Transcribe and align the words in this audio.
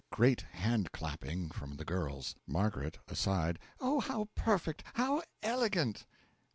(Great 0.11 0.41
hand 0.53 0.91
clapping 0.91 1.49
from 1.49 1.75
the 1.75 1.85
girls.) 1.85 2.33
M. 2.51 2.55
(Aside.) 3.07 3.59
Oh, 3.79 3.99
how 3.99 4.29
perfect! 4.33 4.83
how 4.95 5.21
elegant! 5.43 6.07